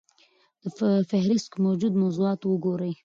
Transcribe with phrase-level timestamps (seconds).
[0.77, 2.91] په فهرست کې موجود موضوعات وګورئ.